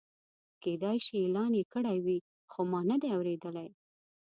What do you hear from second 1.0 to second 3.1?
شي اعلان یې کړی وي خو ما نه دی